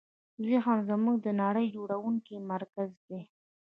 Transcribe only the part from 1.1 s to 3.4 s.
د نړۍ جوړوونکی مرکز دی.